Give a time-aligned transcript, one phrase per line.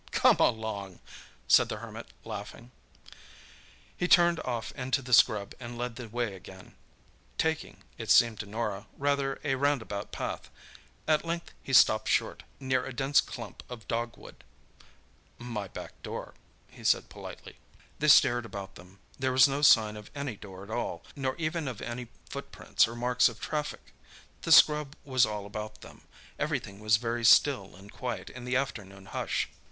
[0.11, 0.99] "Come along,"
[1.47, 2.71] said the Hermit, laughing.
[3.95, 6.73] He turned off into the scrub, and led the way again,
[7.37, 10.49] taking, it seemed to Norah, rather a roundabout path.
[11.07, 14.43] At length he stopped short, near a dense clump of dogwood.
[15.37, 16.33] "My back door,"
[16.67, 17.57] he said politely.
[17.99, 18.97] They stared about them.
[19.19, 22.95] There was no sign of any door at all, nor even of any footprints or
[22.95, 23.93] marks of traffic.
[24.41, 26.07] The scrub was all about them;
[26.39, 29.47] everything was very still and quiet in the afternoon hush.